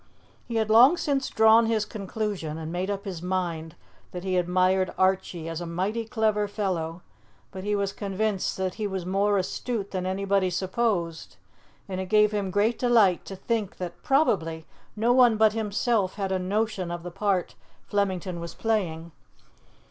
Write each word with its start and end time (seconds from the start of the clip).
He 0.47 0.55
had 0.55 0.71
long 0.71 0.97
since 0.97 1.29
drawn 1.29 1.67
his 1.67 1.85
conclusion 1.85 2.57
and 2.57 2.71
made 2.71 2.89
up 2.89 3.05
his 3.05 3.21
mind 3.21 3.75
that 4.13 4.23
he 4.23 4.35
admired 4.35 4.91
Archie 4.97 5.47
as 5.47 5.61
a 5.61 5.67
mighty 5.67 6.05
clever 6.05 6.47
fellow, 6.47 7.03
but 7.51 7.63
he 7.63 7.75
was 7.75 7.93
convinced 7.93 8.57
that 8.57 8.73
he 8.73 8.87
was 8.87 9.05
more 9.05 9.37
astute 9.37 9.91
than 9.91 10.07
anybody 10.07 10.49
supposed, 10.49 11.37
and 11.87 12.01
it 12.01 12.07
gave 12.09 12.31
him 12.31 12.49
great 12.49 12.79
delight 12.79 13.25
to 13.25 13.35
think 13.35 13.77
that, 13.77 14.01
probably, 14.01 14.65
no 14.95 15.13
one 15.13 15.37
but 15.37 15.53
himself 15.53 16.15
had 16.15 16.31
a 16.31 16.39
notion 16.39 16.89
of 16.89 17.03
the 17.03 17.11
part 17.11 17.53
Flemington 17.85 18.39
was 18.39 18.55
playing. 18.55 19.11